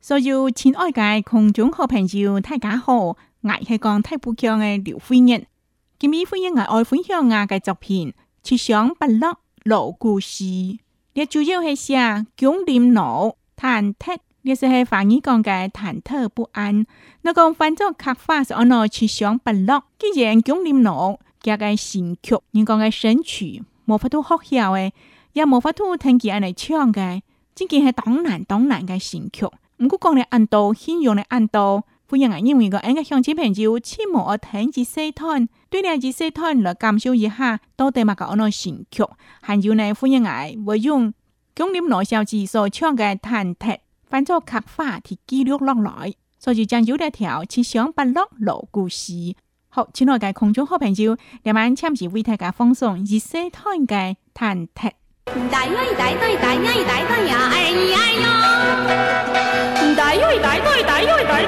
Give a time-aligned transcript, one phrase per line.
[0.00, 3.16] 所以亲爱的共张和朋友，大家好，我
[3.68, 5.44] 是讲太不强的刘徽日。
[5.98, 6.24] 今呢？
[6.24, 10.44] 徽日系爱款乡下嘅作品，七上八落老故事。
[10.46, 11.94] 你主要系写
[12.34, 16.86] 蒋林老忐忑，你是系反而讲嘅忐忑不安。
[17.20, 19.84] 那讲翻咗客话，是讲七上八落。
[19.98, 24.92] 既然蒋林老写嘅神曲，你讲嘅神曲冇法度学校嘅，
[25.34, 27.20] 也冇法度听见系嚟唱嘅，
[27.54, 29.44] 真系当然当然嘅神曲。
[29.80, 39.02] 唔过讲咧，暗道信用咧暗道，富人矮认为个，应该相亲朋友先无要听一细谈，对咧一细谈来感受一下到底嘛个安怎心曲。
[39.40, 41.12] 还有呢富人矮会用
[41.54, 49.12] 江你老少之说唱个忐忑，翻作客话是记录落来，所以漳州咧条七上八落老故事。
[49.70, 54.92] 好，亲爱的空中好朋友，今晚请是为大家放送一细谈嘅忐忑。
[55.34, 57.96] 一呀一呀，二呀一呀，二呀二呀，
[58.90, 58.99] 二哟。
[61.30, 61.46] 台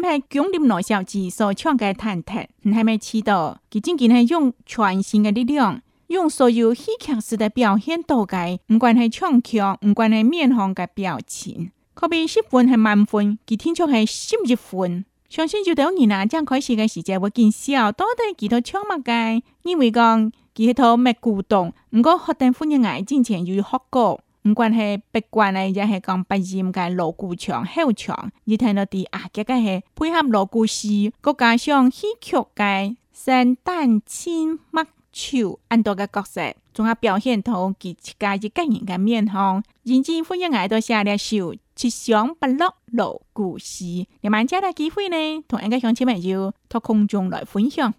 [0.00, 3.58] 台经典老小戏所唱个忐忑，你系咪记得？
[3.70, 8.36] 佢真真正系用全身个力量，用所有戏剧式的表现道具，
[8.72, 15.04] 唔管系唱腔，唔管系面庞个表情，佮边十分系满分，佢听出系十分。
[15.28, 16.26] 相信就等你啦！
[16.26, 19.44] 将开始嘅时间会见效，到底几多枪物计？
[19.62, 21.72] 你会讲几多咩古董？
[21.90, 28.14] 唔过学定欢嘅爱情钱又要学过，唔管系白关嘅，亦系讲不盐嘅锣鼓墙、后墙，
[28.46, 35.03] 而听到啲啊，即个系配合锣鼓戏，再加上戏曲嘅圣诞清物。
[35.14, 39.62] 手安多个角色，总爱表现同自家一个人嘅面孔。
[39.84, 41.36] 认真欢迎外多写咧首
[41.76, 43.84] 《七香八落落故事，
[44.22, 47.94] 你满借个机会呢，同一个乡亲朋友，托空中来分享。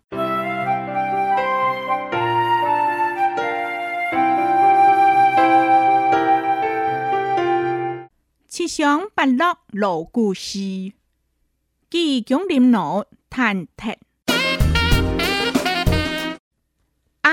[8.45, 10.49] 七香八落落故事，
[11.89, 13.95] 记讲林诺谈谈。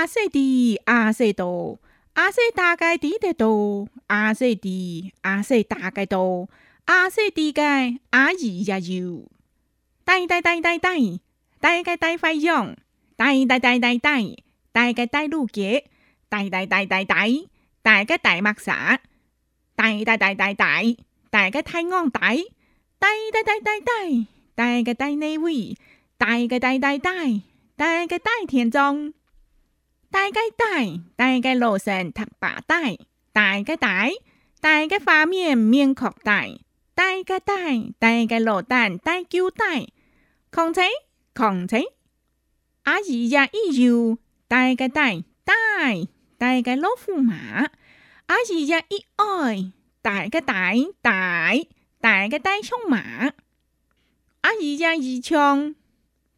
[0.03, 1.79] 阿西的，阿西多，
[2.11, 6.49] 阿西大概的得多，阿西的，阿西大概多，
[6.83, 7.61] 阿西的街
[8.09, 9.31] 阿姨也有。
[10.03, 10.91] 大大大大大，
[11.61, 12.75] 大个大花样，
[13.15, 14.19] 大大大大大，
[14.73, 15.85] 大个大路杰，
[16.27, 17.23] 大大大大大，
[17.81, 18.99] 大个大马萨，
[19.77, 20.81] 大大大大大，
[21.29, 22.19] 大个带安仔，
[22.99, 24.03] 大大大大大，
[24.53, 25.77] 大个大内卫，
[26.17, 27.11] 大个大大大，
[27.77, 29.13] 大个大田庄。
[30.13, 32.77] 大个大，大个罗森，踏把大，
[33.31, 34.09] 大个大，
[34.61, 36.45] 大个发面，面壳大，
[36.93, 37.55] 大个大，
[37.97, 39.65] 大个罗丹，大揪大，
[40.51, 40.85] 扛锤
[41.33, 41.85] 扛锤。
[42.83, 45.09] 阿姨呀一油，大个大，
[45.43, 45.55] 大，
[46.37, 47.33] 大个老虎马。
[48.27, 49.71] 阿姨呀一爱，
[50.03, 51.53] 大个大，大，
[51.99, 53.01] 大个大象马。
[54.41, 55.73] 阿姨呀一枪，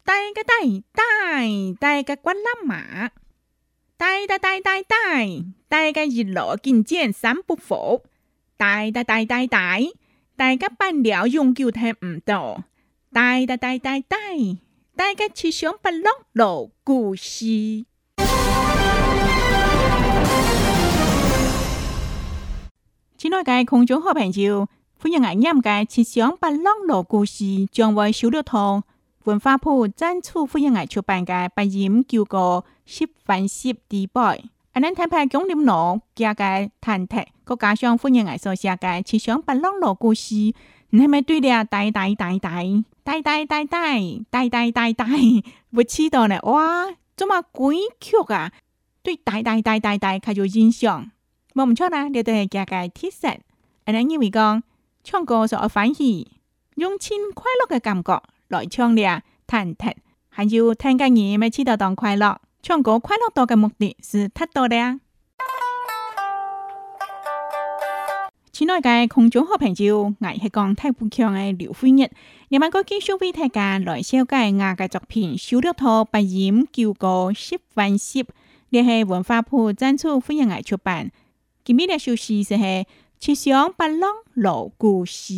[0.06, 0.54] 大个大，
[0.94, 1.04] 大，
[1.78, 3.12] 大个关拉马。
[3.98, 4.96] 大大大大大，
[5.70, 8.04] 大家日落見見三不服。
[8.58, 9.78] 大大大大大，
[10.36, 12.66] 大家辦了永久聽唔到。
[13.14, 14.18] 大大大大大，
[14.98, 17.86] 大家只想不落落故事。
[23.18, 24.68] 親愛嘅空中好朋友，
[25.02, 28.84] 歡迎我啱嘅《設想不落落故事》將會收到堂。
[29.26, 34.34] 文化部展出福建艺出版嘅八音九歌十番十地宝》，
[34.74, 36.44] 阿南坦白巩立农加个
[36.80, 41.64] 弹弹，个家乡福建艺写界七上八落锣故事，你系咪对了？
[41.64, 42.64] 大大大大
[43.04, 45.06] 大大大大大大，
[45.72, 46.40] 我知道呢！
[46.44, 46.86] 哇，
[47.18, 48.52] 这么鬼曲啊！
[49.02, 51.10] 对大大大大大，开有印象，
[51.56, 52.08] 摸唔出啦！
[52.10, 53.28] 你哋系加个特色，
[53.86, 54.62] 安尼因为讲
[55.04, 56.28] 唱歌所欢喜，
[56.76, 58.22] 用心快乐嘅感觉。
[58.48, 59.96] 来唱俩谈谈，
[60.30, 62.40] 还有听家你们起到当快乐。
[62.62, 65.00] 唱歌快乐多的目的是太多咧。
[68.52, 72.10] 亲爱的观众好朋友，我是讲太不强的刘辉日。
[72.50, 78.20] 你们可江苏电大家来小街我的作品《小了驼不引救国十反十》，
[78.70, 81.12] 咧系文化部赞助，欢迎爱出版。
[81.64, 82.54] 今朝的首诗是
[83.18, 83.98] 《七上八想
[84.36, 85.34] 老故事》，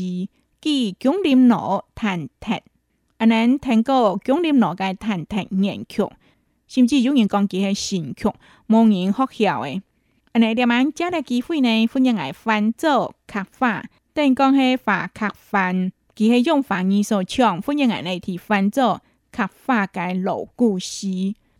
[0.59, 2.59] 记江林路谈谈。
[3.17, 6.07] 阿你听过经典乐界弹弹粤曲，
[6.67, 8.29] 甚至有人讲佢系神曲，
[8.67, 9.81] 望人发笑嘅。
[10.33, 13.83] 阿你呢晚正个机会呢，欢迎来翻做客花，
[14.13, 21.07] 等于讲系化客粉，佢系用法言所唱，欢迎来嚟听翻做客花嘅老故事。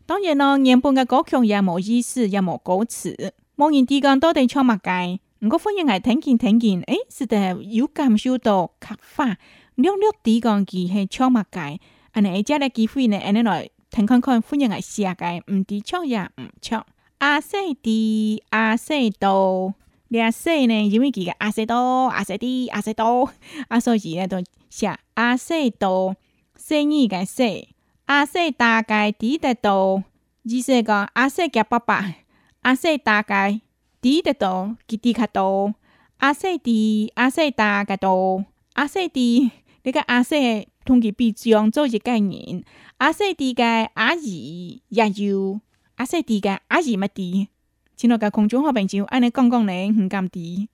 [0.05, 5.19] 当然咯，原本嘅歌曲也冇意思，也冇歌词，望人之间到底唱物介。
[5.39, 9.37] 不过欢迎来听见听见，诶，是在有感受到客花。
[9.79, 11.79] 略略地講佢係搶物解，
[12.13, 16.81] 安尼而家嘅機會呢，安尼來睇看看歡迎嘅下界，唔地搶也唔搶。
[17.19, 19.75] 阿西地阿西多，
[20.07, 20.81] 你阿西呢？
[20.89, 23.31] 因為佢嘅阿西多阿西地阿西多，
[23.67, 26.15] 阿所以呢就寫阿西多，
[26.55, 27.69] 西二嘅西，
[28.05, 30.03] 阿西大概地得多，
[30.41, 32.15] 意思講阿西嘅爸爸，
[32.61, 33.61] 阿西大概
[34.01, 35.75] 地得多，佢地較多，
[36.17, 39.51] 阿西地阿西大嘅多，阿西地。
[39.87, 40.35] 这个阿叔
[40.83, 42.61] 同佮比将做一介人，
[42.97, 43.63] 阿叔伫个
[43.93, 45.61] 阿姨也有，
[45.95, 47.47] 阿叔伫个阿姨勿伫，
[47.95, 50.67] 只落个空中好朋友，安尼讲讲咧，很甘伫，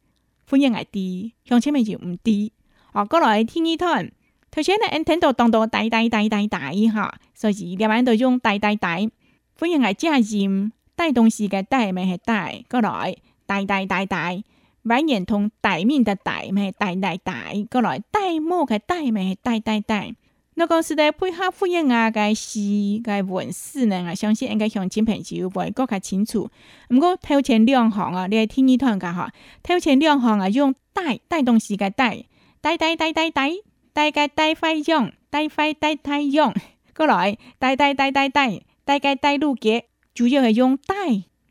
[0.47, 2.49] 分迎来伫，乡亲们就唔伫，
[2.93, 4.09] 哦，过来天二趟，
[4.49, 9.07] 头先咧，俺听到当当呆呆呆呆呆哈，所以连晚都用呆呆呆，
[9.55, 14.43] 分量矮家人，带东西的带咪系带，过来呆呆呆呆。
[14.83, 16.71] 文念同代名的代咩？
[16.73, 19.35] 大大大，过来大末个大咩？
[19.41, 20.09] 大大大，
[20.55, 26.49] 那讲是在配合复印啊嘅是该文字呢，我相信应该向亲朋友会更较清楚。
[26.89, 29.31] 毋过头前两行啊，你来听伊讲个哈。
[29.63, 32.25] 头前两行啊，用带带动词个带，
[32.59, 33.51] 带带带带带，
[33.93, 36.53] 大个带太阳，带飞带太阳。
[36.93, 40.95] 过来，带带带带带，大个带路给，主要系用带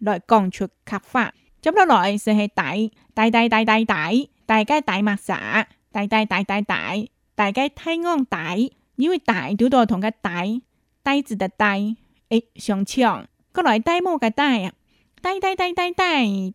[0.00, 1.32] 来讲出刻画。
[1.62, 2.74] 接么来，是会大
[3.14, 4.10] 大大大大大
[4.46, 7.04] 大该大马撒大大大大大
[7.36, 8.56] 大该太光大，
[8.96, 10.42] 因为大多多同个大
[11.04, 11.74] 大字的大，
[12.30, 14.72] 诶，上场过来大么个大啊？
[15.22, 16.04] 大大大大大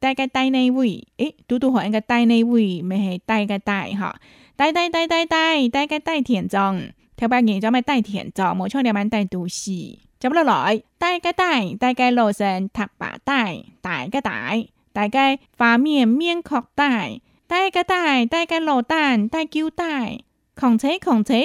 [0.01, 4.13] 大该大内位诶，多多好那个大内位没系大个大哈？
[4.57, 6.81] 大大大大大大该大田壮，
[7.15, 9.71] 跳八眼就买大田壮，冇错料买大杜斯。
[10.19, 10.44] 怎么了？
[10.65, 13.48] 来，大个大大该老神塔把大
[13.80, 14.68] 大个代。
[14.97, 20.21] 大概发面、面壳、带，带个带，带个老袋、带旧带，
[20.55, 21.35] 扛车扛车，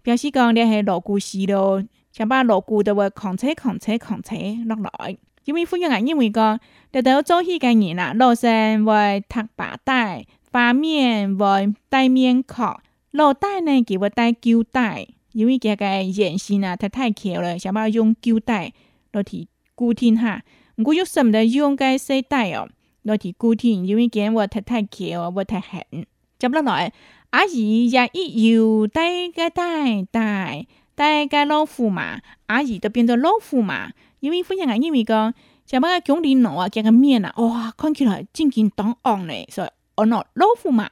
[0.00, 1.82] 表示讲了系老故时咯。
[2.12, 4.36] 想把老古的会扛车、扛车、扛车
[4.66, 5.16] 落来。
[5.44, 6.56] 因为福建人因为讲，
[6.92, 12.78] 了到早起个人啦，老生会脱把带，发面会戴面壳，
[13.10, 18.72] 老袋呢给会戴旧带，因为伊个眼型啊，它太巧了，想把用旧带
[19.10, 20.42] 落去固定哈。
[20.76, 22.68] 唔过有甚物用个细带哦？
[23.02, 25.82] 落地锅底，因为见我太太久我太狠。
[26.38, 26.92] 接不来，
[27.30, 35.32] 阿姨也一又戴个戴戴戴个老虎嘛，阿姨都变做老虎嘛，因为非常爱因为讲，
[35.66, 40.84] 差不多讲点啊，加个面啊，哇，看起来正见当红嘞，所以哦喏老虎嘛，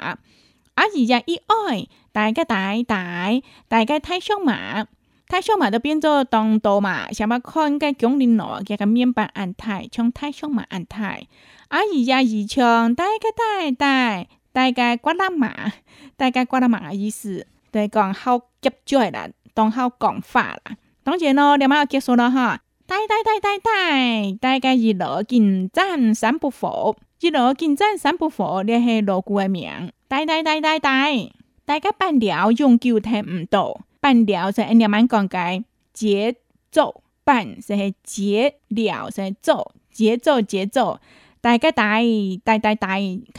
[0.74, 4.88] 阿姨也一爱戴个戴戴戴个太阳嘛。
[5.28, 11.26] 太小嘛都变做东多嘛，想要看介江宁路介个面板安泰，从太小嘛安泰。
[11.68, 15.52] 阿姨呀，二枪，带个带带，带个瓜了嘛，
[16.16, 20.76] 带个瓜了嘛意思，就讲好节嘴啦，当好讲法啦。
[21.04, 22.62] 当然咯，两马要结束了哈。
[22.86, 29.92] 带带带带带，带个一六进站三不佛，一六进站三不火，两系鼓的面。
[30.08, 31.30] 带带带带带，
[31.66, 33.78] 大家办了永久台唔到。
[34.10, 35.62] 半调是，音量蛮讲解
[35.92, 36.34] 节
[36.70, 40.98] 奏，半是系节了是奏节奏节奏，
[41.42, 42.00] 大家大
[42.42, 42.88] 大大大，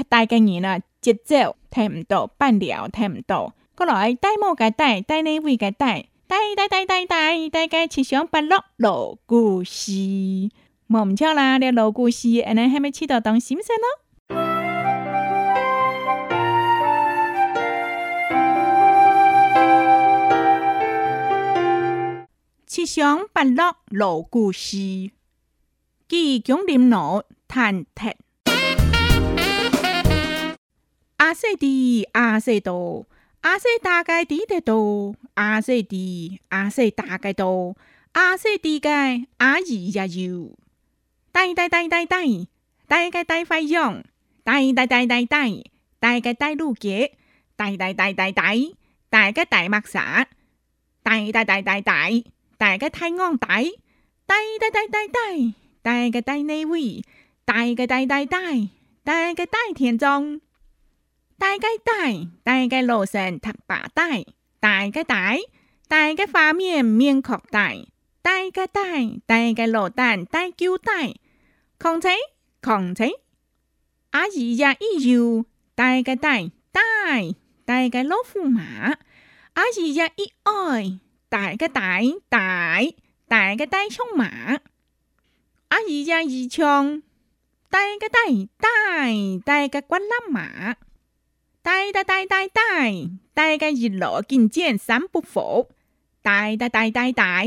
[0.07, 9.91] 大家嘢呢节奏听唔到，半调听唔到，过来带帽嘅带，带你位嘅带，带带带带带，大家七上八落老故事，
[10.85, 11.57] 莫唔错啦！
[11.57, 14.05] 你老故事，你还没起到当心思咯？
[22.69, 24.77] 七上八落老故事，
[26.07, 28.13] 鸡公林老忐忑。
[31.17, 33.07] 阿西迪，阿西多？
[33.41, 35.15] 阿西大概低得多？
[35.33, 37.75] 阿西迪，阿西大概多？
[38.11, 38.87] 阿西迪，个
[39.37, 40.55] 阿姨也有？
[41.31, 42.17] 大大大大大，
[42.87, 44.03] 大个大发样。
[44.43, 45.47] 大大大大大，
[45.99, 47.17] 大个大路杰。
[47.55, 48.51] 大大大大大，
[49.09, 50.27] 大个大马傻。
[51.01, 51.93] 大大大大大。
[52.59, 53.55] 大家抬昂大，
[54.25, 55.19] 大大大大大，
[55.81, 57.01] 大家大那位，
[57.45, 58.37] 大家大大大，
[59.01, 60.41] 大家大田庄，
[61.37, 61.93] 大家大，
[62.43, 64.09] 大家罗山踏把大，
[64.59, 65.37] 大家大，
[65.87, 67.71] 大家发面面壳大，
[68.21, 68.81] 大家大，
[69.25, 70.91] 大家罗蛋大酒大，
[71.79, 72.09] 康采，
[72.59, 73.09] 康采，
[74.09, 76.39] 阿姨家一有，大家大
[76.73, 76.81] 大，
[77.63, 78.97] 大家罗驸马，
[79.53, 81.08] 阿姨家一爱。
[81.29, 82.79] 大个大大
[83.27, 84.25] 大个大胸马，
[85.67, 87.03] 阿姨家一枪。
[87.69, 88.17] 大个大
[88.57, 88.67] 大
[89.45, 90.73] 大个光拉马，
[91.61, 92.61] 大大大大大
[93.35, 95.69] 大个日落见钱三不否。
[96.23, 97.43] 大大大大大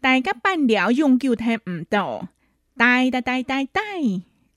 [0.00, 2.28] 大个半了用久听唔到。
[2.78, 3.82] 大大大大大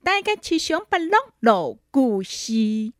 [0.01, 2.93] 大个七雄不落落故事。